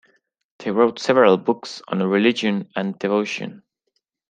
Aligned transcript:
They 0.57 0.71
wrote 0.71 0.97
several 0.97 1.37
books 1.37 1.83
on 1.87 2.01
religion 2.01 2.71
and 2.75 2.97
devotion. 2.97 3.61